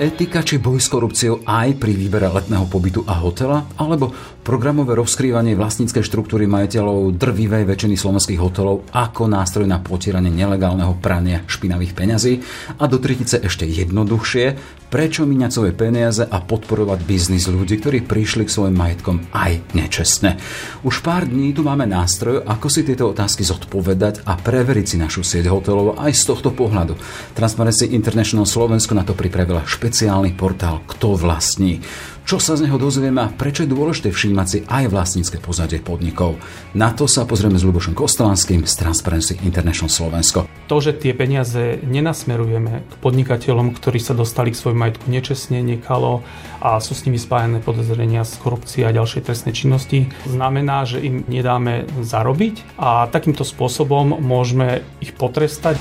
[0.00, 3.68] Etika či boj s korupciou aj pri výbere letného pobytu a hotela?
[3.76, 4.08] Alebo
[4.40, 11.44] programové rozkrývanie vlastníckej štruktúry majiteľov drvivej väčšiny slovenských hotelov ako nástroj na potieranie nelegálneho prania
[11.44, 12.40] špinavých peňazí?
[12.80, 18.44] A do tretice ešte jednoduchšie, prečo míňať svoje peniaze a podporovať biznis ľudí, ktorí prišli
[18.44, 20.36] k svojim majetkom aj nečestne.
[20.82, 25.22] Už pár dní tu máme nástroj, ako si tieto otázky zodpovedať a preveriť si našu
[25.22, 26.98] sieť hotelov aj z tohto pohľadu.
[27.38, 31.78] Transparency International Slovensko na to pripravila špeciálny portál Kto vlastní
[32.24, 36.38] čo sa z neho dozvieme a prečo je dôležité všímať si aj vlastnícke pozadie podnikov.
[36.76, 40.46] Na to sa pozrieme s Lubošom Kostolanským z Transparency International Slovensko.
[40.70, 46.22] To, že tie peniaze nenasmerujeme k podnikateľom, ktorí sa dostali k svojmu majetku nečestne, nekalo
[46.60, 51.24] a sú s nimi spájane podozrenia z korupcie a ďalšej trestnej činnosti, znamená, že im
[51.26, 55.80] nedáme zarobiť a takýmto spôsobom môžeme ich potrestať.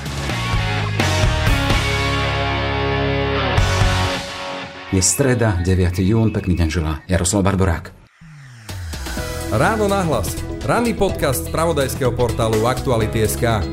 [4.89, 6.01] Je streda, 9.
[6.01, 7.93] jún, pekný deň želá Jaroslav Barborák.
[9.53, 10.33] Ráno nahlas.
[10.65, 13.69] Ranný podcast z pravodajského portálu Aktuality.sk.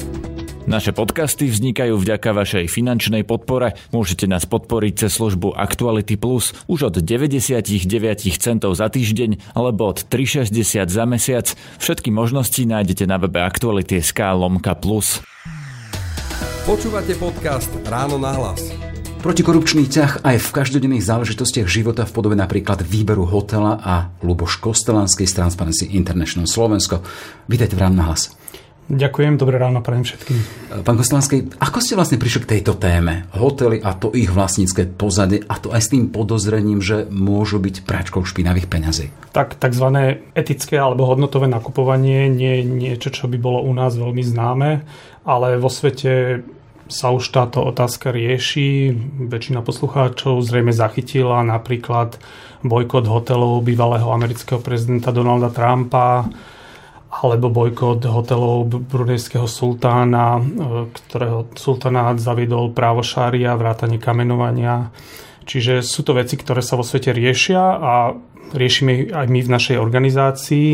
[0.68, 3.80] Naše podcasty vznikajú vďaka vašej finančnej podpore.
[3.96, 7.64] Môžete nás podporiť cez službu Actuality Plus už od 99
[8.36, 11.46] centov za týždeň alebo od 3,60 za mesiac.
[11.80, 15.24] Všetky možnosti nájdete na webe Aktuality.sk lomka plus.
[16.68, 18.85] Počúvate podcast Ráno na hlas.
[19.26, 25.26] Protikorupčný ťah aj v každodenných záležitostiach života v podobe napríklad výberu hotela a Luboš Kostelanský
[25.26, 27.02] z Transparency International Slovensko.
[27.50, 28.38] Vítajte v Ráno na hlas.
[28.86, 30.38] Ďakujem, dobré ráno prajem všetkým.
[30.86, 33.26] Pán Kostelanský, ako ste vlastne prišli k tejto téme?
[33.34, 37.82] Hotely a to ich vlastnícke pozadie a to aj s tým podozrením, že môžu byť
[37.82, 39.10] práčkou špinavých peňazí.
[39.34, 39.90] Tak tzv.
[40.38, 44.86] etické alebo hodnotové nakupovanie nie je niečo, čo by bolo u nás veľmi známe,
[45.26, 46.46] ale vo svete
[46.86, 48.94] sa už táto otázka rieši.
[49.26, 52.18] Väčšina poslucháčov zrejme zachytila napríklad
[52.62, 56.26] bojkot hotelov bývalého amerického prezidenta Donalda Trumpa
[57.16, 60.42] alebo bojkot hotelov brunejského sultána, e,
[60.92, 64.92] ktorého sultánát zaviedol právo šária, vrátanie kamenovania.
[65.46, 67.94] Čiže sú to veci, ktoré sa vo svete riešia a
[68.54, 70.68] riešime aj my v našej organizácii.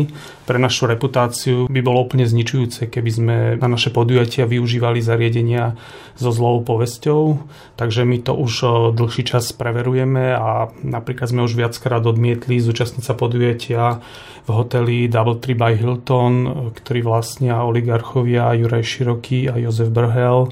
[0.45, 5.77] Pre našu reputáciu by bolo úplne zničujúce, keby sme na naše podujatia využívali zariadenia
[6.17, 7.41] so zlou povesťou.
[7.79, 8.53] Takže my to už
[8.93, 14.03] dlhší čas preverujeme a napríklad sme už viackrát odmietli zúčastniť sa podujatia
[14.43, 16.33] v hoteli Doubletree by Hilton,
[16.75, 20.51] ktorý vlastnia oligarchovia Juraj Široký a Jozef Brhel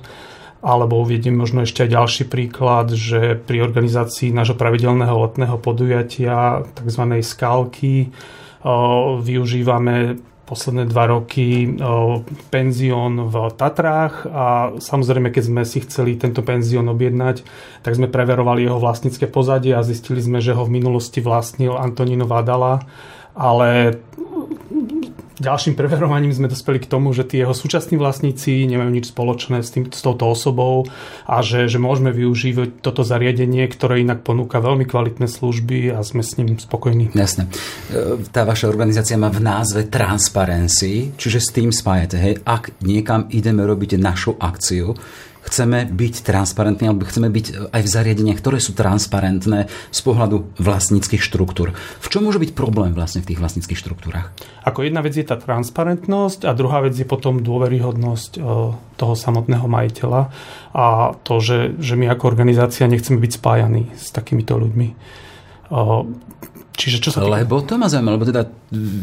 [0.62, 7.04] alebo uvediem možno ešte aj ďalší príklad, že pri organizácii nášho pravidelného letného podujatia, tzv.
[7.26, 8.14] skalky,
[9.26, 11.80] využívame posledné dva roky
[12.52, 17.42] penzión v Tatrách a samozrejme, keď sme si chceli tento penzión objednať,
[17.82, 22.28] tak sme preverovali jeho vlastnícke pozadie a zistili sme, že ho v minulosti vlastnil Antonino
[22.28, 22.84] Vadala,
[23.32, 23.96] ale
[25.42, 29.74] ďalším preverovaním sme dospeli k tomu, že tí jeho súčasní vlastníci nemajú nič spoločné s,
[29.74, 30.86] tým, s touto osobou
[31.26, 36.22] a že, že môžeme využívať toto zariadenie, ktoré inak ponúka veľmi kvalitné služby a sme
[36.22, 37.10] s ním spokojní.
[37.18, 37.50] Jasne.
[37.90, 43.26] E, tá vaša organizácia má v názve Transparency, čiže s tým spájate, hej, ak niekam
[43.34, 44.94] ideme robiť našu akciu,
[45.52, 50.56] chceme byť transparentní, alebo chceme byť e, aj v zariadeniach, ktoré sú transparentné z pohľadu
[50.56, 51.76] vlastníckých štruktúr.
[51.76, 54.32] V čom môže byť problém vlastne v tých vlastníckých štruktúrach?
[54.64, 58.42] Ako jedna vec je tá transparentnosť a druhá vec je potom dôveryhodnosť e,
[58.96, 60.32] toho samotného majiteľa
[60.72, 64.88] a to, že, že my ako organizácia nechceme byť spájani s takýmito ľuďmi.
[64.88, 64.96] E,
[66.80, 67.44] čiže čo sa týka...
[67.44, 68.48] Lebo to ma zaujíma, lebo teda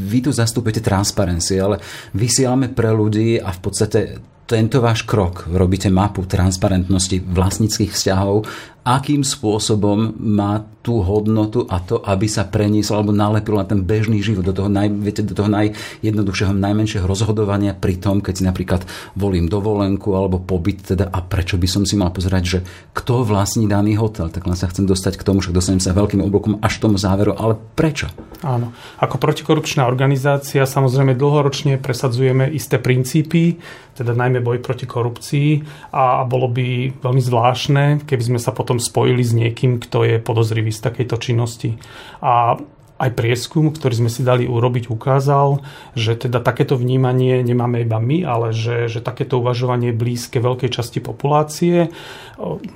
[0.09, 1.77] vy tu zastupujete transparency, ale
[2.17, 4.01] vysielame pre ľudí a v podstate
[4.49, 8.49] tento váš krok, robíte mapu transparentnosti vlastníckých vzťahov
[8.85, 14.25] akým spôsobom má tú hodnotu a to, aby sa preniesol alebo nalepil na ten bežný
[14.25, 18.89] život, do toho, naj, viete, do toho najjednoduchšieho, najmenšieho rozhodovania pri tom, keď si napríklad
[19.13, 22.59] volím dovolenku alebo pobyt, teda a prečo by som si mal pozerať, že
[22.97, 24.33] kto vlastní daný hotel.
[24.33, 27.37] Tak len sa chcem dostať k tomu, však dostanem sa veľkým oblokom až tomu záveru,
[27.37, 28.09] ale prečo?
[28.41, 28.73] Áno.
[29.03, 33.61] Ako protikorupčná organizácia samozrejme dlhoročne presadzujeme isté princípy,
[33.99, 35.49] teda najmä boj proti korupcii
[35.91, 40.69] a bolo by veľmi zvláštne, keby sme sa potom spojili s niekým, kto je podozrivý
[40.69, 41.81] z takejto činnosti.
[42.21, 42.61] A
[42.99, 45.63] aj prieskum, ktorý sme si dali urobiť, ukázal,
[45.95, 50.71] že teda takéto vnímanie nemáme iba my, ale že, že takéto uvažovanie je blízke veľkej
[50.75, 51.95] časti populácie.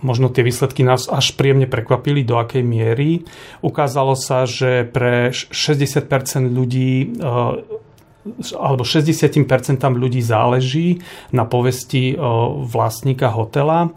[0.01, 3.27] Možno tie výsledky nás až príjemne prekvapili, do akej miery.
[3.67, 6.07] Ukázalo sa, že pre 60%
[6.55, 7.19] ľudí
[8.55, 9.43] alebo 60%
[9.99, 11.03] ľudí záleží
[11.35, 12.15] na povesti
[12.71, 13.91] vlastníka hotela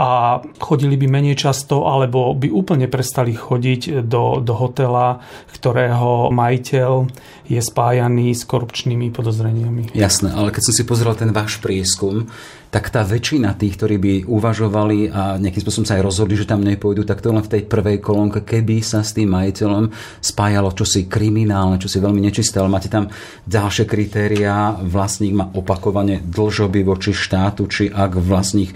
[0.00, 5.20] a chodili by menej často alebo by úplne prestali chodiť do, do hotela,
[5.52, 7.04] ktorého majiteľ
[7.52, 9.92] je spájaný s korupčnými podozreniami.
[9.92, 12.32] Jasné, ale keď som si pozrel ten váš prieskum,
[12.70, 16.62] tak tá väčšina tých, ktorí by uvažovali a nejakým spôsobom sa aj rozhodli, že tam
[16.62, 19.90] nepôjdu, tak to len v tej prvej kolónke, keby sa s tým majiteľom
[20.22, 23.10] spájalo čosi kriminálne, čosi veľmi nečisté, ale máte tam
[23.50, 28.70] ďalšie kritériá, vlastník má opakovane dlžoby voči štátu, či ak vlastník,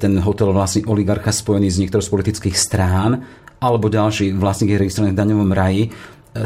[0.00, 3.20] ten hotel vlastní oligarcha spojený z niektorých z politických strán,
[3.60, 5.92] alebo ďalší vlastník je registrovaný v daňovom raji,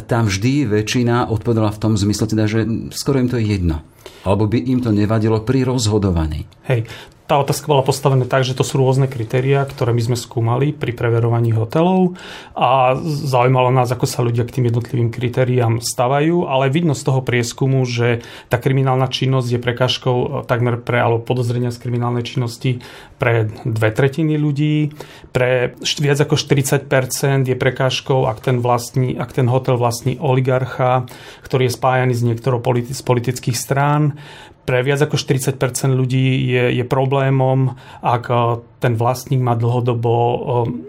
[0.06, 3.82] tam vždy väčšina odpovedala v tom zmysle, teda, že skoro im to je jedno.
[4.22, 6.44] Alebo by im to nevadilo pri rozhodovaní.
[6.68, 6.84] Hej,
[7.30, 10.90] tá otázka bola postavená tak, že to sú rôzne kritériá, ktoré my sme skúmali pri
[10.90, 12.18] preverovaní hotelov
[12.58, 17.22] a zaujímalo nás, ako sa ľudia k tým jednotlivým kritériám stavajú, ale vidno z toho
[17.22, 22.82] prieskumu, že tá kriminálna činnosť je prekážkou e, takmer pre, alebo podozrenia z kriminálnej činnosti
[23.22, 24.90] pre dve tretiny ľudí,
[25.30, 31.06] pre viac ako 40% je prekážkou, ak ten, vlastní, ak ten hotel vlastní oligarcha,
[31.46, 34.18] ktorý je spájaný s niektorou politi- z politických strán
[34.64, 35.56] pre viac ako 40
[35.90, 37.74] ľudí je, je problémom,
[38.04, 38.38] ak eh,
[38.80, 40.40] ten vlastník má dlhodobo eh,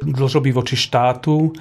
[0.06, 1.56] dlžoby voči štátu,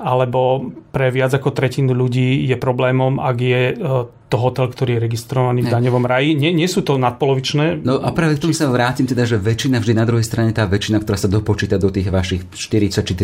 [0.00, 5.00] alebo pre viac ako tretinu ľudí je problémom, ak je eh, to hotel, ktorý je
[5.10, 6.38] registrovaný v daňovom raji.
[6.38, 7.82] Nie, nie sú to nadpolovičné.
[7.82, 10.70] No a práve k tomu sa vrátim, teda, že väčšina vždy na druhej strane, tá
[10.70, 13.14] väčšina, ktorá sa dopočíta do tých vašich 40 či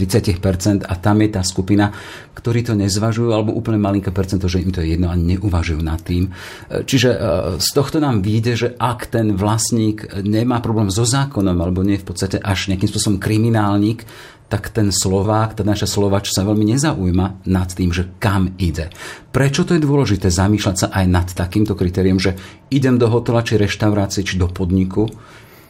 [0.42, 1.94] 30% a tam je tá skupina,
[2.34, 6.02] ktorí to nezvažujú, alebo úplne malinké percento, že im to je jedno a neuvažujú nad
[6.02, 6.34] tým.
[6.68, 7.18] Čiže e,
[7.62, 12.02] z tohto nám vyjde, že ak ten vlastník nemá problém so zákonom, alebo nie je
[12.02, 14.02] v podstate až nejakým spôsobom kriminálnik,
[14.46, 18.94] tak ten Slovák, tá naša Slovač sa veľmi nezaujíma nad tým, že kam ide.
[19.34, 22.38] Prečo to je dôležité zamýšľať sa aj nad takýmto kritériom, že
[22.70, 25.10] idem do hotela, či reštaurácie, či do podniku,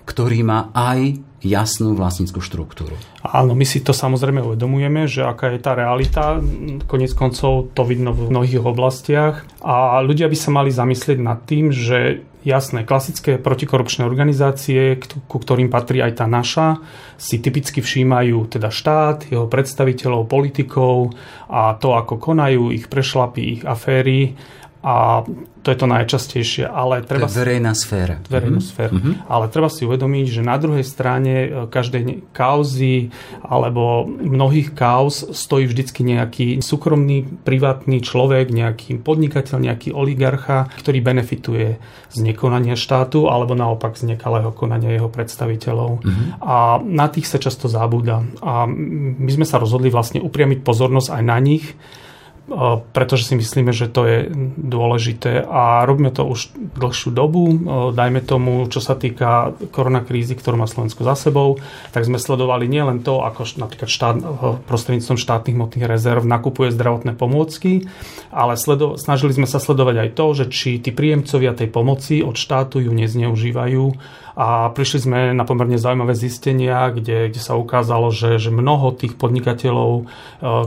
[0.07, 2.97] ktorý má aj jasnú vlastníckú štruktúru.
[3.23, 6.41] Áno, my si to samozrejme uvedomujeme, že aká je tá realita.
[6.89, 9.45] Konec koncov to vidno v mnohých oblastiach.
[9.61, 15.67] A ľudia by sa mali zamyslieť nad tým, že jasné, klasické protikorupčné organizácie, ku ktorým
[15.67, 16.79] patrí aj tá naša,
[17.19, 21.11] si typicky všímajú teda štát, jeho predstaviteľov, politikov
[21.51, 24.39] a to, ako konajú, ich prešlapy, ich aféry
[24.87, 25.27] a
[25.67, 27.27] to je to najčastejšie, ale treba...
[27.27, 28.23] To je verejná sféra.
[28.31, 28.71] Verejná mm-hmm.
[28.71, 28.95] sféra.
[28.95, 29.15] Mm-hmm.
[29.27, 33.11] Ale treba si uvedomiť, že na druhej strane e, každej kauzy
[33.43, 41.83] alebo mnohých kauz stojí vždycky nejaký súkromný, privátny človek, nejaký podnikateľ, nejaký oligarcha, ktorý benefituje
[42.15, 45.99] z nekonania štátu alebo naopak z nekalého konania jeho predstaviteľov.
[45.99, 46.47] Mm-hmm.
[46.47, 48.23] A na tých sa často zabúda.
[48.39, 51.75] A my sme sa rozhodli vlastne upriamiť pozornosť aj na nich,
[52.95, 54.19] pretože si myslíme, že to je
[54.55, 57.51] dôležité a robíme to už dlhšiu dobu.
[57.91, 61.59] Dajme tomu, čo sa týka koronakrízy, ktorú má Slovensko za sebou,
[61.91, 64.17] tak sme sledovali nielen to, ako napríklad štát,
[64.71, 67.91] prostredníctvom štátnych motných rezerv nakupuje zdravotné pomôcky,
[68.31, 72.39] ale sledo, snažili sme sa sledovať aj to, že či tí príjemcovia tej pomoci od
[72.39, 73.85] štátu ju nezneužívajú
[74.37, 79.17] a prišli sme na pomerne zaujímavé zistenia, kde, kde sa ukázalo, že, že mnoho tých
[79.17, 80.05] podnikateľov e,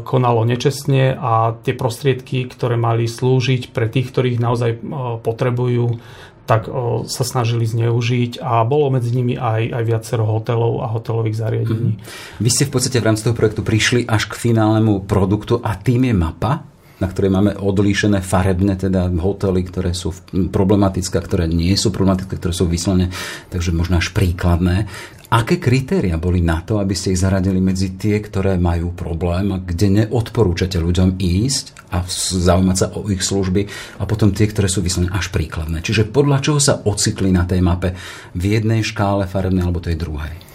[0.01, 4.79] konalo nečestne a tie prostriedky, ktoré mali slúžiť pre tých, ktorých naozaj e,
[5.21, 6.01] potrebujú,
[6.49, 11.37] tak e, sa snažili zneužiť a bolo medzi nimi aj, aj viacero hotelov a hotelových
[11.37, 11.91] zariadení.
[11.93, 12.41] Mm.
[12.41, 16.09] Vy ste v podstate v rámci toho projektu prišli až k finálnemu produktu a tým
[16.09, 16.65] je mapa?
[16.99, 22.53] Na ktorej máme odlíšené farebné teda hotely, ktoré sú problematické, ktoré nie sú problematické, ktoré
[22.53, 23.11] sú vyslovene,
[23.51, 24.87] takže možno až príkladné.
[25.29, 29.61] Aké kritéria boli na to, aby ste ich zaradili medzi tie, ktoré majú problém a
[29.61, 33.69] kde neodporúčate ľuďom ísť a zaujímať sa o ich služby
[34.01, 35.85] a potom tie, ktoré sú vyslovene až príkladné.
[35.85, 37.93] Čiže podľa čoho sa ocitli na tej mape
[38.33, 40.48] v jednej škále farebnej alebo tej druhej?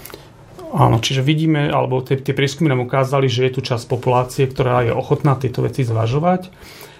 [0.74, 4.82] Áno, čiže vidíme, alebo tie, tie prieskumy nám ukázali, že je tu časť populácie, ktorá
[4.82, 6.50] je ochotná tieto veci zvažovať,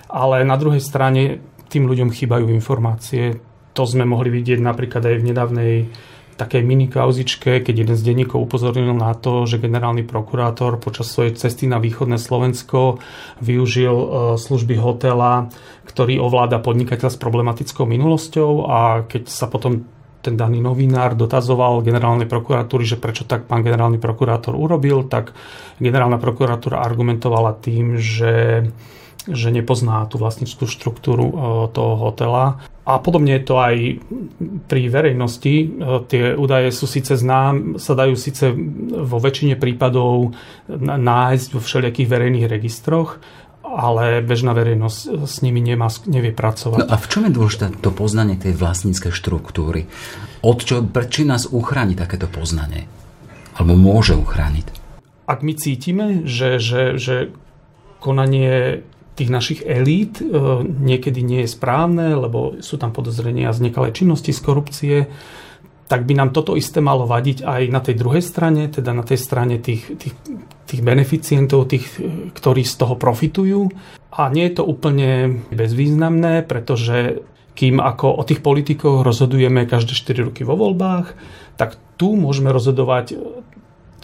[0.06, 1.42] ale na druhej strane
[1.74, 3.42] tým ľuďom chýbajú informácie.
[3.74, 5.74] To sme mohli vidieť napríklad aj v nedávnej
[6.38, 11.34] takej mini kauzičke, keď jeden z denníkov upozornil na to, že generálny prokurátor počas svojej
[11.34, 13.02] cesty na východné Slovensko
[13.38, 14.06] využil e,
[14.38, 15.50] služby hotela,
[15.86, 19.86] ktorý ovláda podnikateľ s problematickou minulosťou a keď sa potom
[20.24, 25.36] ten daný novinár dotazoval generálnej prokuratúry, že prečo tak pán generálny prokurátor urobil, tak
[25.76, 28.64] generálna prokuratúra argumentovala tým, že
[29.24, 31.36] že nepozná tú vlastnickú štruktúru e,
[31.72, 32.60] toho hotela.
[32.84, 33.76] A podobne je to aj
[34.68, 35.54] pri verejnosti.
[35.64, 35.66] E,
[36.04, 38.52] tie údaje sú síce znám, sa dajú síce
[39.00, 40.36] vo väčšine prípadov
[40.84, 43.16] nájsť vo všelijakých verejných registroch,
[43.64, 46.84] ale bežná verejnosť s nimi nemá, nevie pracovať.
[46.84, 49.88] No a v čom je dôležité to poznanie tej vlastníckej štruktúry?
[50.44, 52.86] Od čo, či nás uchráni takéto poznanie?
[53.54, 54.66] alebo môže uchrániť?
[55.24, 57.32] Ak my cítime, že, že, že
[58.02, 60.26] konanie tých našich elít e,
[60.66, 64.96] niekedy nie je správne, lebo sú tam podozrenia z nekalej činnosti, z korupcie,
[65.84, 69.20] tak by nám toto isté malo vadiť aj na tej druhej strane, teda na tej
[69.20, 70.14] strane tých, tých,
[70.64, 71.86] tých beneficientov, tých,
[72.32, 73.68] ktorí z toho profitujú.
[74.14, 77.20] A nie je to úplne bezvýznamné, pretože
[77.54, 81.14] kým ako o tých politikoch rozhodujeme každé 4 roky vo voľbách,
[81.54, 83.14] tak tu môžeme rozhodovať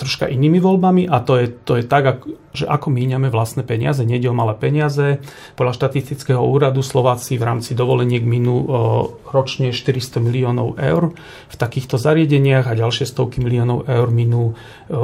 [0.01, 2.25] troška inými voľbami a to je, to je tak,
[2.57, 5.21] že ako míňame vlastné peniaze, nejde o malé peniaze.
[5.61, 8.65] Podľa štatistického úradu Slováci v rámci dovoleniek minú
[9.29, 11.13] ročne 400 miliónov eur
[11.53, 14.57] v takýchto zariadeniach a ďalšie stovky miliónov eur minú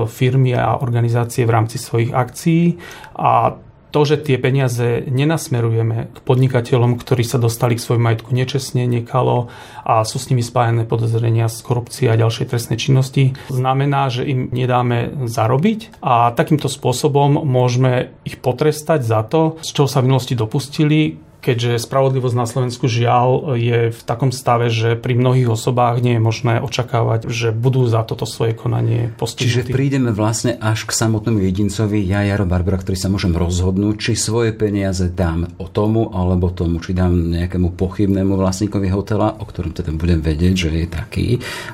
[0.08, 2.80] firmy a organizácie v rámci svojich akcií
[3.20, 3.60] a
[3.96, 9.48] to, že tie peniaze nenasmerujeme k podnikateľom, ktorí sa dostali k svojmu majetku nečestne, nekalo
[9.88, 14.52] a sú s nimi spájené podozrenia z korupcie a ďalšej trestnej činnosti, znamená, že im
[14.52, 20.36] nedáme zarobiť a takýmto spôsobom môžeme ich potrestať za to, z čoho sa v minulosti
[20.36, 26.18] dopustili, keďže spravodlivosť na Slovensku žiaľ je v takom stave, že pri mnohých osobách nie
[26.18, 29.70] je možné očakávať, že budú za toto svoje konanie postihnutí.
[29.70, 34.12] Čiže prídeme vlastne až k samotnému jedincovi, ja Jaro Barbara, ktorý sa môžem rozhodnúť, či
[34.18, 39.70] svoje peniaze dám o tomu alebo tomu, či dám nejakému pochybnému vlastníkovi hotela, o ktorom
[39.70, 41.26] teda budem vedieť, že je taký,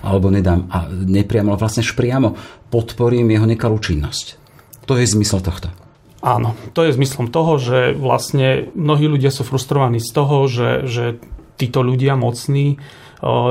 [0.04, 2.36] alebo nedám a nepriamo, ale vlastne priamo
[2.68, 4.36] podporím jeho nekalú činnosť.
[4.84, 5.81] To je zmysel tohto.
[6.22, 11.04] Áno, to je zmyslom toho, že vlastne mnohí ľudia sú frustrovaní z toho, že, že
[11.58, 12.78] títo ľudia mocní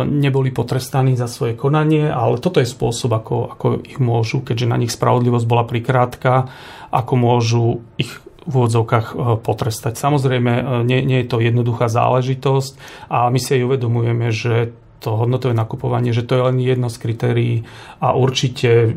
[0.08, 4.76] neboli potrestaní za svoje konanie, ale toto je spôsob, ako, ako ich môžu, keďže na
[4.76, 6.52] nich spravodlivosť bola prikrátka,
[6.92, 7.64] ako môžu
[7.96, 8.12] ich
[8.42, 9.08] v úvodzovkách
[9.46, 9.96] potrestať.
[9.96, 12.74] Samozrejme, nie, nie je to jednoduchá záležitosť
[13.08, 16.98] a my si aj uvedomujeme, že to hodnotové nakupovanie, že to je len jedno z
[17.02, 17.56] kritérií
[17.98, 18.94] a určite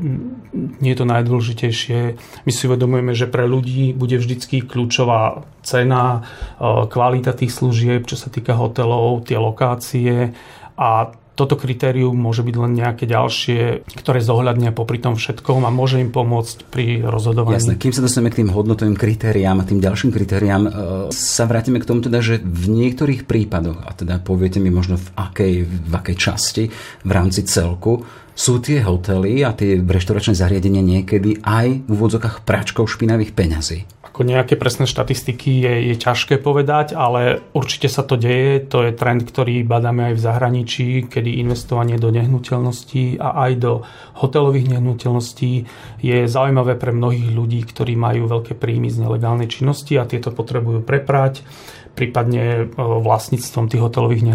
[0.52, 2.00] nie je to najdôležitejšie.
[2.44, 8.20] My si uvedomujeme, že pre ľudí bude vždycky kľúčová cena, e, kvalita tých služieb, čo
[8.20, 10.36] sa týka hotelov, tie lokácie
[10.76, 15.98] a toto kritérium môže byť len nejaké ďalšie, ktoré zohľadnia popri tom všetkom a môže
[15.98, 17.58] im pomôcť pri rozhodovaní.
[17.58, 20.70] Jasné, kým sa dostaneme k tým hodnotovým kritériám a tým ďalším kritériám, e,
[21.10, 25.08] sa vrátime k tomu teda, že v niektorých prípadoch, a teda poviete mi možno v
[25.18, 26.64] akej, v akej časti
[27.02, 32.84] v rámci celku, sú tie hotely a tie reštoračné zariadenia niekedy aj v úvodzokách pračkou
[32.84, 33.86] špinavých peňazí.
[34.14, 38.62] Ako nejaké presné štatistiky je, je ťažké povedať, ale určite sa to deje.
[38.70, 43.72] To je trend, ktorý badáme aj v zahraničí, kedy investovanie do nehnuteľností a aj do
[44.22, 45.52] hotelových nehnuteľností
[45.98, 50.86] je zaujímavé pre mnohých ľudí, ktorí majú veľké príjmy z nelegálnej činnosti a tieto potrebujú
[50.86, 51.42] preprať
[51.94, 54.26] prípadne e, vlastníctvom tých hotelových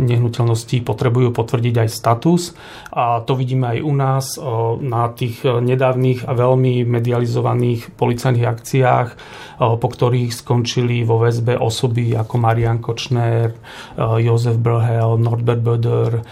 [0.00, 2.42] nehnuteľností potrebujú potvrdiť aj status.
[2.90, 4.40] A to vidíme aj u nás e,
[4.80, 9.16] na tých nedávnych a veľmi medializovaných policajných akciách, e,
[9.60, 13.54] po ktorých skončili vo väzbe osoby ako Marian Kočner,
[13.96, 16.24] Jozef Brhel, Norbert Böder,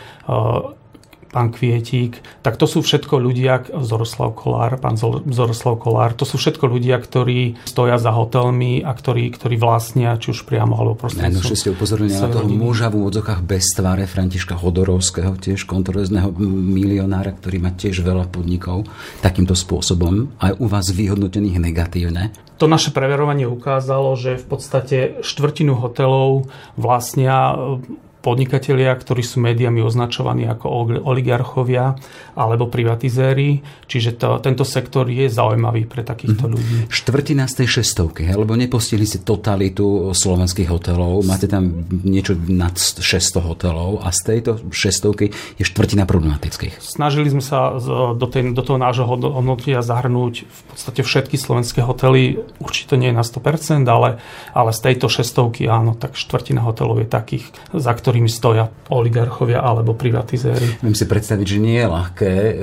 [1.31, 6.67] pán Kvietík, tak to sú všetko ľudia, Zoroslav Kolár, pán Zoroslav Kolár, to sú všetko
[6.67, 11.39] ľudia, ktorí stoja za hotelmi a ktorí, ktorí vlastnia, či už priamo alebo prostredníctvom.
[11.39, 17.31] Najnovšie ste upozornili na toho muža v úvodzokách bez tváre Františka Hodorovského, tiež kontroverzného milionára,
[17.31, 18.91] ktorý má tiež veľa podnikov
[19.23, 22.35] takýmto spôsobom, aj u vás vyhodnotených negatívne.
[22.59, 27.57] To naše preverovanie ukázalo, že v podstate štvrtinu hotelov vlastnia
[28.21, 31.97] podnikatelia, ktorí sú médiami označovaní ako oligarchovia
[32.37, 33.65] alebo privatizéri.
[33.89, 36.55] Čiže to, tento sektor je zaujímavý pre takýchto mm-hmm.
[36.55, 36.77] ľudí.
[36.93, 41.25] Štvrtina z tej šestovky, lebo nepostihli ste totalitu slovenských hotelov.
[41.25, 46.77] Máte tam niečo nad 600 hotelov a z tejto šestovky je štvrtina problematických.
[46.79, 47.81] Snažili sme sa
[48.15, 52.45] do, tej, do toho nášho hodnotia zahrnúť v podstate všetky slovenské hotely.
[52.61, 54.21] Určite nie na 100%, ale,
[54.53, 59.63] ale z tejto šestovky áno, tak štvrtina hotelov je takých, za ktoré ktorými stoja oligarchovia
[59.63, 60.83] alebo privatizéry.
[60.83, 62.55] Viem si predstaviť, že nie je ľahké e,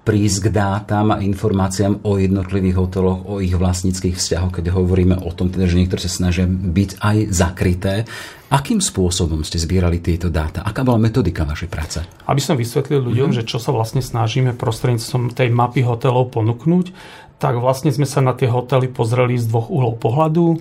[0.00, 5.30] prísť k dátam a informáciám o jednotlivých hoteloch, o ich vlastníckých vzťahoch, keď hovoríme o
[5.36, 8.08] tom, teda, že niektoré sa snažia byť aj zakryté.
[8.48, 10.64] Akým spôsobom ste zbierali tieto dáta?
[10.64, 12.00] Aká bola metodika vašej práce?
[12.24, 13.44] Aby som vysvetlil ľuďom, mm-hmm.
[13.44, 16.90] že čo sa vlastne snažíme prostredníctvom tej mapy hotelov ponúknuť,
[17.36, 20.60] tak vlastne sme sa na tie hotely pozreli z dvoch uhlov pohľadu.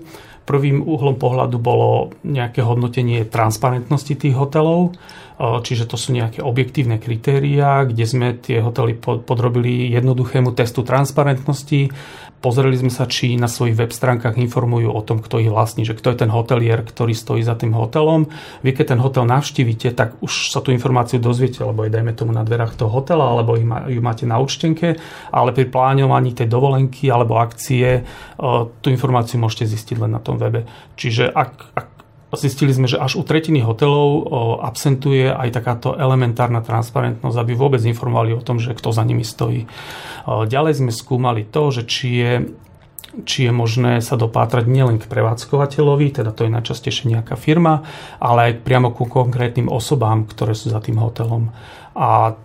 [0.50, 4.98] Prvým uhlom pohľadu bolo nejaké hodnotenie transparentnosti tých hotelov.
[5.40, 11.90] Čiže to sú nejaké objektívne kritériá, kde sme tie hotely podrobili jednoduchému testu transparentnosti.
[12.40, 15.92] Pozreli sme sa, či na svojich web stránkach informujú o tom, kto ich vlastní, že
[15.92, 18.32] kto je ten hotelier, ktorý stojí za tým hotelom.
[18.64, 22.32] Vy keď ten hotel navštívite, tak už sa tú informáciu dozviete, lebo aj dajme tomu
[22.32, 24.96] na dverách toho hotela, alebo ju máte na účtenke,
[25.36, 28.08] ale pri plánovaní tej dovolenky alebo akcie
[28.80, 30.64] tú informáciu môžete zistiť len na tom webe.
[30.96, 31.88] Čiže ak, ak
[32.30, 34.30] Zistili sme, že až u tretiny hotelov
[34.62, 39.66] absentuje aj takáto elementárna transparentnosť, aby vôbec informovali o tom, že kto za nimi stojí.
[40.30, 42.34] Ďalej sme skúmali to, že či je
[43.26, 47.82] či je možné sa dopátrať nielen k prevádzkovateľovi, teda to je najčastejšie nejaká firma,
[48.22, 51.50] ale aj priamo ku konkrétnym osobám, ktoré sú za tým hotelom.
[51.98, 52.38] A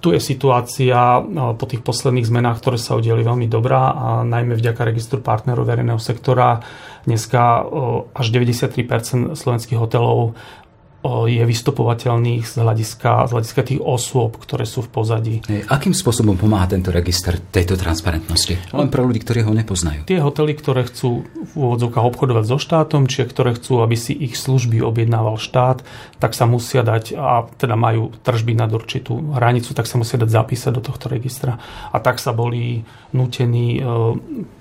[0.00, 1.20] tu je situácia
[1.56, 6.00] po tých posledných zmenách, ktoré sa udiali veľmi dobrá a najmä vďaka registru partnerov verejného
[6.00, 6.64] sektora
[7.06, 7.66] dneska
[8.14, 10.34] až 93% slovenských hotelov
[11.26, 15.34] je vystupovateľných z hľadiska, z hľadiska tých osôb, ktoré sú v pozadí.
[15.70, 18.58] Akým spôsobom pomáha tento register tejto transparentnosti?
[18.74, 20.04] Len pre ľudí, ktorí ho nepoznajú.
[20.06, 24.34] Tie hotely, ktoré chcú v úvodzovkách obchodovať so štátom, či ktoré chcú, aby si ich
[24.38, 25.82] služby objednával štát,
[26.18, 30.30] tak sa musia dať, a teda majú tržby nad určitú hranicu, tak sa musia dať
[30.30, 31.58] zapísať do tohto registra.
[31.92, 32.82] A tak sa boli
[33.14, 33.82] nutení e,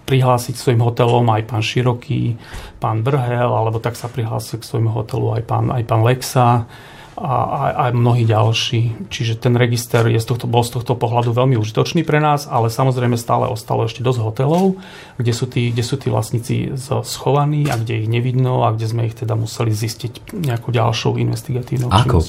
[0.06, 2.38] prihlásiť svojim hotelom aj pán Široký,
[2.78, 6.68] pán Brhel, alebo tak sa prihlásil k svojmu hotelu aj pán, aj pán Lexa
[7.16, 9.08] a aj, aj mnohí ďalší.
[9.08, 12.68] Čiže ten register je z tohto, bol z tohto pohľadu veľmi užitočný pre nás, ale
[12.68, 14.76] samozrejme stále ostalo ešte dosť hotelov,
[15.16, 16.76] kde sú tí, kde sú tí vlastníci
[17.08, 21.88] schovaní a kde ich nevidno a kde sme ich teda museli zistiť nejakou ďalšou investigatívnou
[21.88, 22.20] Ako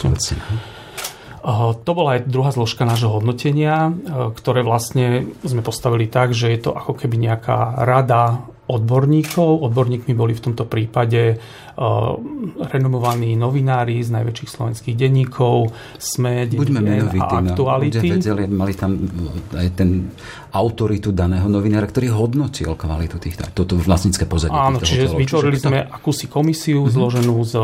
[1.87, 3.95] to bola aj druhá zložka nášho hodnotenia,
[4.35, 9.63] ktoré vlastne sme postavili tak, že je to ako keby nejaká rada odborníkov.
[9.63, 11.39] Odborníkmi boli v tomto prípade
[12.75, 15.71] renomovaní novinári z najväčších slovenských denníkov,
[16.03, 17.55] SME, Buďme menovití, a no.
[17.55, 18.09] aktuality.
[18.11, 19.07] No, vedeli, mali tam
[19.55, 20.11] aj ten
[20.51, 24.57] autoritu daného novinára, ktorý hodnotil kvalitu týchto, toto vlastnícke pozadie.
[24.57, 25.21] Áno, čiže hotelov.
[25.23, 25.95] vytvorili čiže sme to...
[25.95, 26.97] akúsi komisiu mm-hmm.
[26.99, 27.55] zloženú z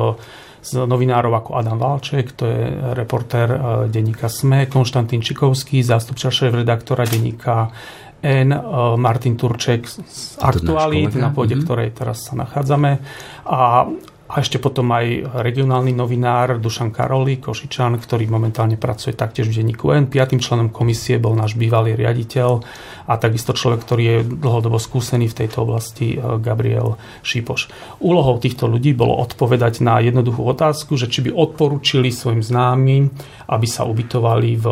[0.62, 2.62] z novinárov ako Adam Valček, to je
[2.94, 3.58] reportér e,
[3.90, 7.74] denníka SME, Konštantín Čikovský, zástupča šéf-redaktora denníka
[8.22, 8.58] N, e,
[8.94, 11.66] Martin Turček z Aktualít, na pôde mm-hmm.
[11.66, 13.02] ktorej teraz sa nachádzame.
[13.50, 13.90] A
[14.32, 19.92] a ešte potom aj regionálny novinár Dušan Karoli, Košičan, ktorý momentálne pracuje taktiež v denníku
[19.92, 20.08] N.
[20.08, 22.64] Piatým členom komisie bol náš bývalý riaditeľ
[23.12, 27.68] a takisto človek, ktorý je dlhodobo skúsený v tejto oblasti, e, Gabriel Šípoš.
[28.00, 33.12] Úlohou týchto ľudí bolo odpovedať na jednoduchú otázku, že či by odporúčili svojim známym,
[33.52, 34.66] aby sa ubytovali v,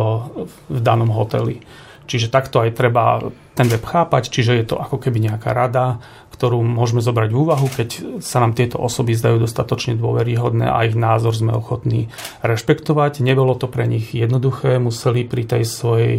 [0.73, 1.61] v danom hoteli.
[2.09, 3.21] Čiže takto aj treba
[3.55, 6.01] ten web chápať, čiže je to ako keby nejaká rada,
[6.33, 7.89] ktorú môžeme zobrať v úvahu, keď
[8.25, 12.09] sa nám tieto osoby zdajú dostatočne dôveryhodné a ich názor sme ochotní
[12.41, 13.21] rešpektovať.
[13.21, 16.15] Nebolo to pre nich jednoduché, museli pri tej svojej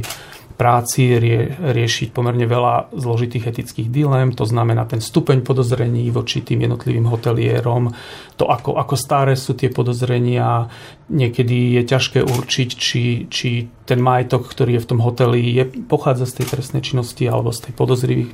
[0.62, 6.70] práci rie, riešiť pomerne veľa zložitých etických dilem, to znamená ten stupeň podozrení voči tým
[6.70, 7.90] jednotlivým hotelierom,
[8.38, 10.70] to ako, ako staré sú tie podozrenia,
[11.10, 16.30] niekedy je ťažké určiť, či, či ten majetok, ktorý je v tom hoteli, je, pochádza
[16.30, 17.74] z tej trestnej činnosti alebo z tej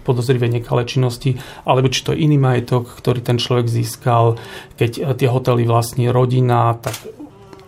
[0.03, 4.35] podozrivej nekalé činnosti, alebo či to je iný majetok, ktorý ten človek získal,
[4.75, 6.99] keď tie hotely vlastní rodina, tak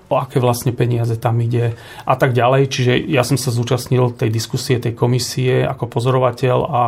[0.10, 2.68] o aké vlastne peniaze tam ide a tak ďalej.
[2.68, 6.82] Čiže ja som sa zúčastnil tej diskusie, tej komisie ako pozorovateľ a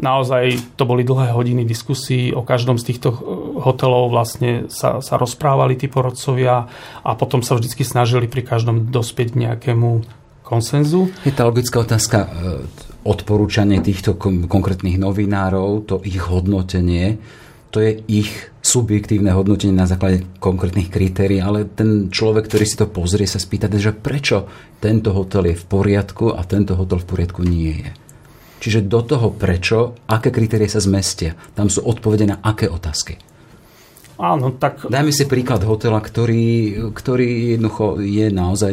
[0.00, 2.34] naozaj to boli dlhé hodiny diskusí.
[2.34, 3.14] O každom z týchto
[3.62, 6.66] hotelov vlastne sa, sa rozprávali tí porodcovia
[7.06, 9.88] a potom sa vždy snažili pri každom dospieť k nejakému
[10.42, 11.12] konsenzu.
[11.22, 12.28] Je tá logická otázka, e,
[13.06, 14.18] odporúčanie týchto
[14.50, 17.22] konkrétnych novinárov, to ich hodnotenie,
[17.70, 18.30] to je ich
[18.60, 23.70] subjektívne hodnotenie na základe konkrétnych kritérií, ale ten človek, ktorý si to pozrie, sa spýta,
[23.70, 24.50] že prečo
[24.82, 27.90] tento hotel je v poriadku a tento hotel v poriadku nie je.
[28.60, 33.16] Čiže do toho prečo, aké kritérie sa zmestia, tam sú odpovede na aké otázky.
[34.20, 34.84] Áno, tak...
[34.84, 38.72] Dajme si príklad hotela, ktorý, ktorý jednoducho je naozaj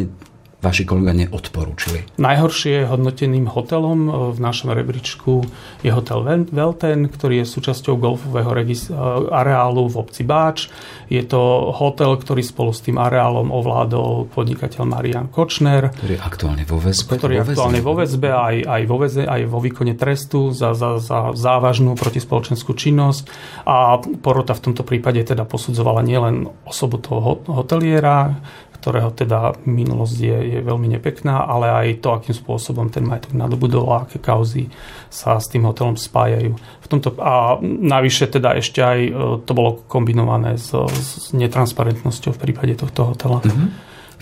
[0.68, 2.20] vaši kolegovia neodporúčili?
[2.20, 5.48] Najhoršie hodnoteným hotelom v našom rebríčku
[5.82, 8.96] je hotel Velten, ktorý je súčasťou golfového regis- e,
[9.32, 10.68] areálu v obci Báč.
[11.08, 15.96] Je to hotel, ktorý spolu s tým areálom ovládol podnikateľ Marian Kočner.
[15.96, 17.16] Ktorý je aktuálne vo väzbe.
[17.16, 21.00] Ktorý je aktuálne vo väzbe aj, aj, vo väze, aj vo výkone trestu za, za,
[21.00, 23.32] za závažnú protispoločenskú činnosť.
[23.64, 28.36] A porota v tomto prípade teda posudzovala nielen osobu toho hoteliera,
[28.80, 33.90] ktorého teda minulosť je, je veľmi nepekná, ale aj to, akým spôsobom ten majetok nadobudol
[33.92, 34.70] a aké kauzy
[35.10, 36.54] sa s tým hotelom spájajú.
[36.56, 39.12] V tomto, a navyše teda ešte aj e,
[39.44, 43.44] to bolo kombinované s, s netransparentnosťou v prípade tohto hotela.
[43.44, 43.70] Mm-hmm.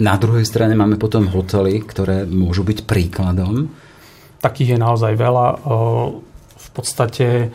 [0.02, 3.72] Na druhej strane máme potom hotely, ktoré môžu byť príkladom.
[4.44, 5.48] Takých je naozaj veľa.
[6.56, 7.48] V podstate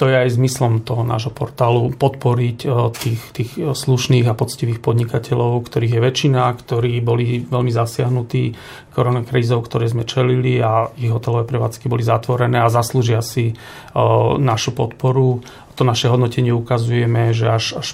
[0.00, 5.68] to je aj zmyslom toho nášho portálu podporiť eh, tých, tých slušných a poctivých podnikateľov,
[5.68, 8.56] ktorých je väčšina, ktorí boli veľmi zasiahnutí
[8.96, 13.56] koronakrízou, ktoré sme čelili a ich hotelové prevádzky boli zatvorené a zaslúžia si eh,
[14.40, 15.44] našu podporu.
[15.76, 17.88] To naše hodnotenie ukazujeme, že až, až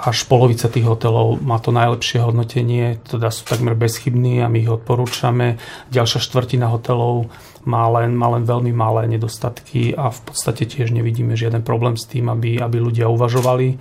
[0.00, 4.72] až polovica tých hotelov má to najlepšie hodnotenie, teda sú takmer bezchybní a my ich
[4.72, 5.60] odporúčame.
[5.92, 7.28] Ďalšia štvrtina hotelov
[7.68, 12.08] má len, má len veľmi malé nedostatky a v podstate tiež nevidíme žiaden problém s
[12.08, 13.76] tým, aby, aby ľudia uvažovali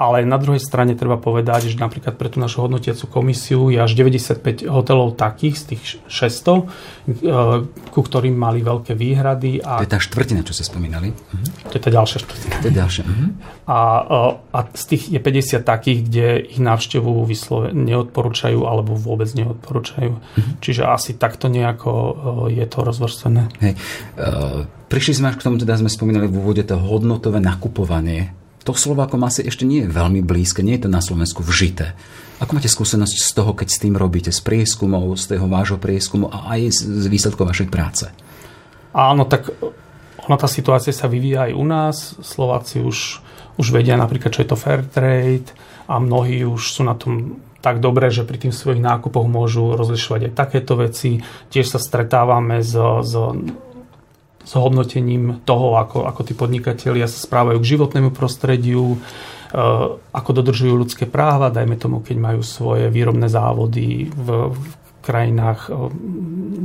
[0.00, 3.92] ale na druhej strane treba povedať, že napríklad pre tú našu hodnotiacu komisiu je až
[3.92, 6.64] 95 hotelov takých z tých 600, e,
[7.92, 9.60] ku ktorým mali veľké výhrady.
[9.60, 9.84] A...
[9.84, 11.12] To je tá štvrtina, čo ste spomínali.
[11.12, 11.68] Mhm.
[11.68, 12.54] To je tá ďalšia štvrtina.
[12.64, 13.04] To je ďalšia.
[13.04, 13.26] Mhm.
[13.68, 14.18] A, e,
[14.56, 20.16] a z tých je 50 takých, kde ich návštevu vyslove neodporúčajú alebo vôbec neodporúčajú.
[20.16, 20.50] Mhm.
[20.64, 22.12] Čiže asi takto nejako e,
[22.56, 23.52] je to rozvrstvené.
[23.60, 23.76] Hej.
[24.88, 29.24] Prišli sme až k tomu, teda sme spomínali v úvode to hodnotové nakupovanie to Slovákom
[29.24, 31.96] asi ešte nie je veľmi blízke, nie je to na Slovensku vžité.
[32.40, 36.32] Ako máte skúsenosť z toho, keď s tým robíte, z prieskumov, z toho vášho prieskumu
[36.32, 38.08] a aj z výsledkov vašej práce?
[38.96, 39.52] Áno, tak
[40.24, 41.96] ona tá situácia sa vyvíja aj u nás.
[42.24, 43.20] Slováci už,
[43.60, 45.52] už vedia napríklad, čo je to fair trade
[45.84, 50.32] a mnohí už sú na tom tak dobre, že pri tým svojich nákupoch môžu rozlišovať
[50.32, 51.20] aj takéto veci.
[51.52, 53.12] Tiež sa stretávame s, s
[54.40, 58.98] s hodnotením toho, ako, ako tí podnikatelia sa správajú k životnému prostrediu, e,
[60.10, 64.79] ako dodržujú ľudské práva, dajme tomu, keď majú svoje výrobné závody v, v
[65.10, 65.66] krajinách,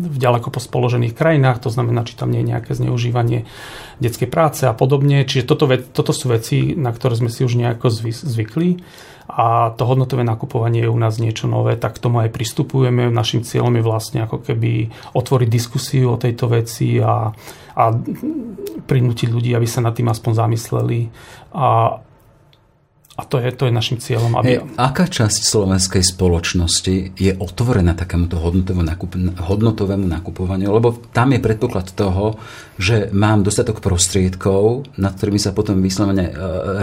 [0.05, 3.49] v ďaleko pospoložených krajinách, to znamená, či tam nie je nejaké zneužívanie
[3.97, 5.25] detskej práce a podobne.
[5.25, 8.85] Čiže toto, toto sú veci, na ktoré sme si už nejako zvykli
[9.25, 13.09] a to hodnotové nakupovanie je u nás niečo nové, tak k tomu aj pristupujeme.
[13.09, 17.33] Našim cieľom je vlastne ako keby otvoriť diskusiu o tejto veci a,
[17.73, 17.83] a
[18.85, 20.99] prinútiť ľudí, aby sa nad tým aspoň zamysleli.
[21.57, 21.97] A,
[23.15, 24.35] a to je, to je našim cieľom.
[24.35, 24.47] Aby...
[24.47, 30.67] Hey, aká časť slovenskej spoločnosti je otvorená takémuto hodnotovému, nakup, hodnotovému nakupovaniu?
[30.69, 32.35] Lebo tam je predpoklad toho,
[32.75, 36.33] že mám dostatok prostriedkov, nad ktorými sa potom vyslovene e,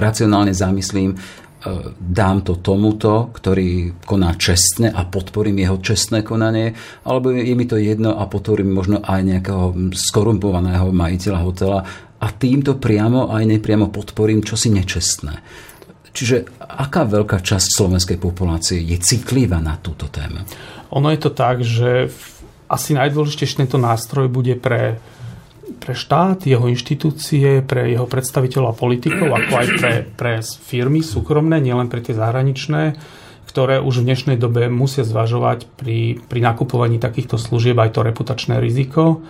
[0.00, 1.20] racionálne zamyslím,
[1.62, 6.74] E, dám to tomuto, ktorý koná čestne a podporím jeho čestné konanie,
[7.06, 11.80] alebo je mi to jedno a podporím možno aj nejakého skorumpovaného majiteľa hotela
[12.18, 15.38] a týmto priamo aj nepriamo podporím čosi nečestné.
[16.12, 20.44] Čiže aká veľká časť slovenskej populácie je citlivá na túto tému?
[20.92, 22.12] Ono je to tak, že
[22.68, 25.00] asi najdôležitejší tento nástroj bude pre
[25.82, 31.58] pre štát, jeho inštitúcie, pre jeho predstaviteľov a politikov, ako aj pre, pre firmy súkromné,
[31.58, 32.94] nielen pre tie zahraničné,
[33.52, 38.56] ktoré už v dnešnej dobe musia zvažovať pri, pri nakupovaní takýchto služieb aj to reputačné
[38.56, 39.20] riziko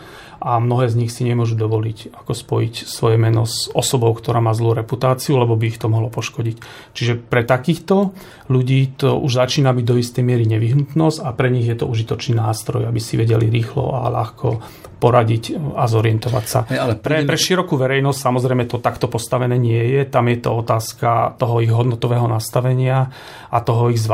[0.43, 4.51] a mnohé z nich si nemôžu dovoliť ako spojiť svoje meno s osobou, ktorá má
[4.55, 6.57] zlú reputáciu, lebo by ich to mohlo poškodiť.
[6.99, 8.11] Čiže pre takýchto
[8.51, 12.35] ľudí to už začína byť do istej miery nevyhnutnosť a pre nich je to užitočný
[12.35, 14.63] nástroj, aby si vedeli rýchlo a ľahko
[15.03, 16.63] poradiť a zorientovať sa.
[16.71, 20.07] Ale pre, pre širokú verejnosť samozrejme to takto postavené nie je.
[20.07, 23.11] Tam je to otázka toho ich hodnotového nastavenia
[23.51, 24.12] a toho ich zvažovania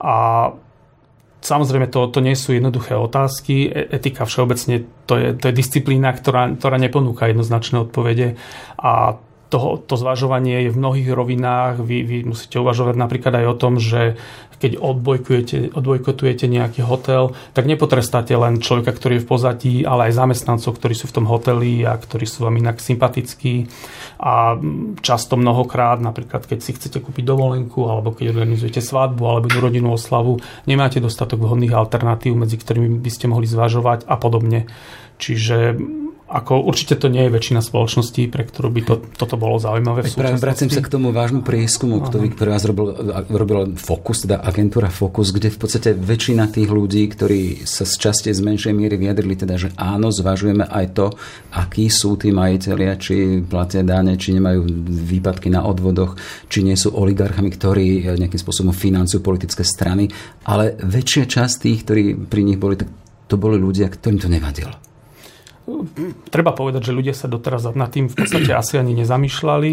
[0.00, 0.14] a
[1.38, 3.70] Samozrejme, to, to nie sú jednoduché otázky.
[3.70, 8.34] E, etika všeobecne to je, to je disciplína, ktorá, ktorá neponúka jednoznačné odpovede
[8.74, 11.80] a to, to zvažovanie je v mnohých rovinách.
[11.80, 14.20] Vy, vy musíte uvažovať napríklad aj o tom, že
[14.58, 20.18] keď odbojkujete, odbojkotujete nejaký hotel, tak nepotrestáte len človeka, ktorý je v pozadí, ale aj
[20.18, 23.70] zamestnancov, ktorí sú v tom hoteli a ktorí sú vám inak sympatickí.
[24.18, 24.58] A
[24.98, 30.42] často mnohokrát, napríklad keď si chcete kúpiť dovolenku, alebo keď organizujete svadbu alebo rodinnú oslavu,
[30.66, 34.66] nemáte dostatok vhodných alternatív, medzi ktorými by ste mohli zvažovať a podobne.
[35.22, 35.78] Čiže
[36.28, 40.12] ako určite to nie je väčšina spoločností, pre ktorú by to, toto bolo zaujímavé v
[40.12, 40.44] súčasnosti.
[40.44, 42.92] Vracím sa k tomu vášmu prieskumu, ktorý, ktorý vás robil,
[43.32, 48.28] robil Focus, teda agentúra Focus, kde v podstate väčšina tých ľudí, ktorí sa z časti
[48.36, 51.06] z menšej miery vyjadrili, teda, že áno, zvažujeme aj to,
[51.56, 56.20] akí sú tí majiteľia, či platia dáne, či nemajú výpadky na odvodoch,
[56.52, 60.12] či nie sú oligarchami, ktorí nejakým spôsobom financujú politické strany,
[60.44, 62.92] ale väčšia časť tých, ktorí pri nich boli, tak
[63.32, 64.87] to boli ľudia, ktorým to nevadilo
[66.32, 69.72] treba povedať, že ľudia sa doteraz nad tým v podstate asi ani nezamýšľali,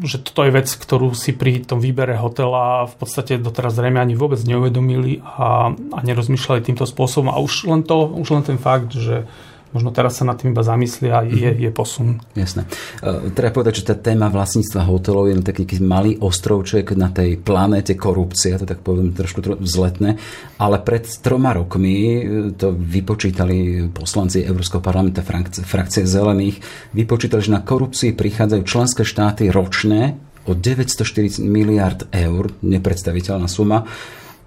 [0.00, 4.18] že toto je vec, ktorú si pri tom výbere hotela v podstate doteraz zrejme ani
[4.18, 7.30] vôbec neuvedomili a, a nerozmýšľali týmto spôsobom.
[7.30, 9.28] A už len, to, už len ten fakt, že
[9.70, 11.58] možno teraz sa nad tým iba zamyslia a je, mhm.
[11.62, 12.08] je posun.
[12.34, 12.66] Jasné.
[13.00, 17.94] Uh, treba povedať, že tá téma vlastníctva hotelov je taký malý ostrovček na tej planéte
[17.94, 20.18] korupcia, to tak poviem trošku vzletné,
[20.58, 22.20] ale pred troma rokmi e,
[22.54, 26.60] to vypočítali poslanci Európskeho parlamenta frakcie, frakcie zelených,
[26.92, 33.86] vypočítali, že na korupcii prichádzajú členské štáty ročne o 940 miliard eur, nepredstaviteľná suma,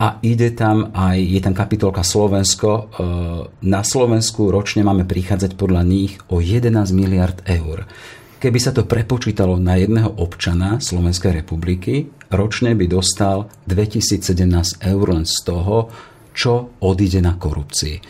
[0.04, 2.70] a ide tam aj, je tam kapitolka Slovensko.
[2.76, 2.82] E,
[3.64, 7.88] na Slovensku ročne máme prichádzať podľa nich o 11 miliard eur.
[8.44, 15.24] Keby sa to prepočítalo na jedného občana Slovenskej republiky, ročne by dostal 2017 eur len
[15.24, 15.88] z toho,
[16.36, 18.04] čo odíde na korupcii.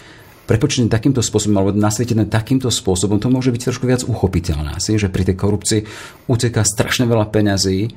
[0.50, 4.82] Prepočtené takýmto spôsobom, alebo nasvietené takýmto spôsobom, to môže byť trošku viac uchopiteľné.
[4.82, 5.82] Asi, že pri tej korupcii
[6.26, 7.94] uteká strašne veľa peňazí,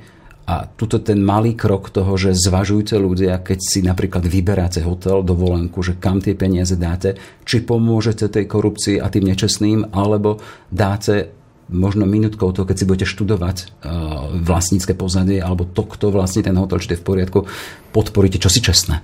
[0.47, 5.83] a tuto ten malý krok toho, že zvažujte ľudia, keď si napríklad vyberáte hotel, dovolenku,
[5.83, 10.39] že kam tie peniaze dáte, či pomôžete tej korupcii a tým nečestným, alebo
[10.71, 11.35] dáte
[11.67, 16.55] možno minútkou to, keď si budete študovať uh, vlastnícke pozadie, alebo to, kto vlastní ten
[16.55, 17.51] hotel, či je v poriadku,
[17.91, 19.03] podporíte čosi čestné.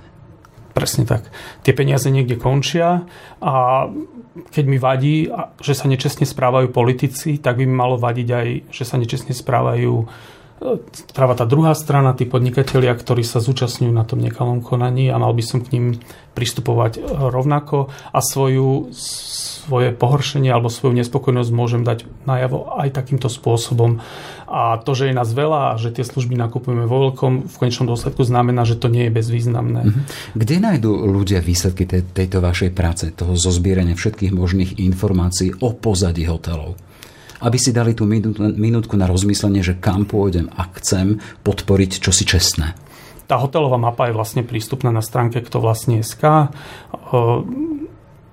[0.71, 1.27] Presne tak.
[1.61, 3.05] Tie peniaze niekde končia
[3.43, 3.53] a
[4.49, 5.29] keď mi vadí,
[5.61, 10.09] že sa nečestne správajú politici, tak by mi malo vadiť aj, že sa nečestne správajú
[11.11, 15.35] práva tá druhá strana, tí podnikatelia, ktorí sa zúčastňujú na tom nekalom konaní a mal
[15.35, 15.85] by som k ním
[16.33, 24.01] pristupovať rovnako a svoju, svoje pohoršenie alebo svoju nespokojnosť môžem dať najavo aj takýmto spôsobom.
[24.49, 27.89] A to, že je nás veľa a že tie služby nakupujeme vo veľkom, v konečnom
[27.89, 29.81] dôsledku znamená, že to nie je bezvýznamné.
[29.85, 29.99] Mhm.
[30.37, 36.25] Kde nájdú ľudia výsledky tej, tejto vašej práce, toho zozbierania všetkých možných informácií o pozadí
[36.25, 36.79] hotelov?
[37.43, 42.73] Aby si dali tú minútku na rozmyslenie, že kam pôjdem a chcem podporiť čosi čestné.
[43.27, 46.51] Tá hotelová mapa je vlastne prístupná na stránke kto vlastne SK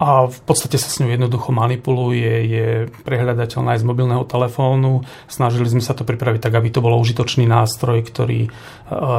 [0.01, 2.69] a v podstate sa s ňou jednoducho manipuluje, je
[3.05, 5.05] prehľadateľná aj z mobilného telefónu.
[5.29, 8.51] Snažili sme sa to pripraviť tak, aby to bolo užitočný nástroj, ktorý e,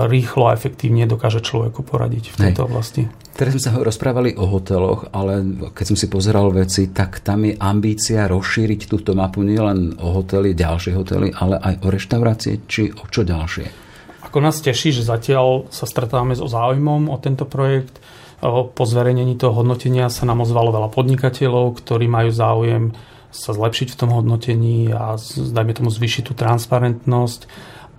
[0.10, 2.67] rýchlo a efektívne dokáže človeku poradiť v tejto Hej.
[2.74, 3.02] oblasti.
[3.38, 7.54] Teraz sme sa rozprávali o hoteloch, ale keď som si pozeral veci, tak tam je
[7.62, 13.06] ambícia rozšíriť túto mapu nielen o hotely, ďalšie hotely, ale aj o reštaurácie, či o
[13.06, 13.94] čo ďalšie.
[14.26, 18.02] Ako nás teší, že zatiaľ sa stretávame so záujmom o tento projekt
[18.50, 22.84] po zverejnení toho hodnotenia sa nám ozvalo veľa podnikateľov, ktorí majú záujem
[23.32, 25.16] sa zlepšiť v tom hodnotení a
[25.56, 27.48] dajme tomu zvýšiť tú transparentnosť.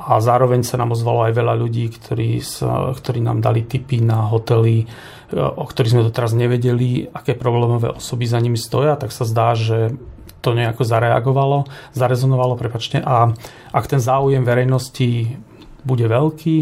[0.03, 4.27] A zároveň sa nám ozvalo aj veľa ľudí, ktorí, sa, ktorí nám dali tipy na
[4.29, 4.91] hotely,
[5.33, 9.95] o ktorých sme doteraz nevedeli, aké problémové osoby za nimi stoja, tak sa zdá, že
[10.43, 12.99] to nejako zareagovalo, zarezonovalo, prepačte.
[12.99, 13.31] A
[13.71, 15.39] ak ten záujem verejnosti
[15.87, 16.57] bude veľký,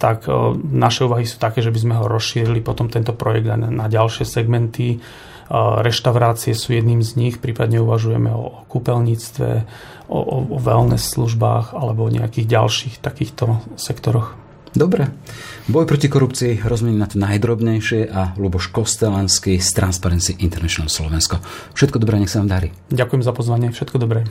[0.00, 3.68] tak e, naše úvahy sú také, že by sme ho rozšírili potom tento projekt na,
[3.68, 4.96] na ďalšie segmenty.
[4.96, 4.98] E,
[5.84, 9.48] reštaurácie sú jedným z nich, prípadne uvažujeme o kúpeľníctve,
[10.08, 14.40] o, o, o wellness službách alebo o nejakých ďalších takýchto sektoroch.
[14.70, 15.10] Dobre.
[15.66, 21.42] Boj proti korupcii rozmení na to najdrobnejšie a Luboš Kostelanský z Transparency International Slovensko.
[21.74, 22.68] Všetko dobré, nech sa vám darí.
[22.94, 24.30] Ďakujem za pozvanie, všetko dobré.